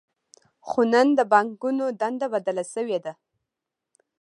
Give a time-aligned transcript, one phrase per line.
[0.67, 3.13] خو نن د بانکونو دنده بدله شوې ده